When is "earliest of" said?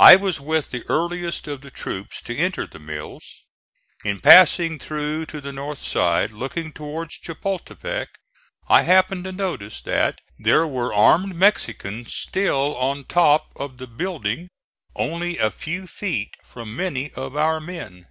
0.88-1.60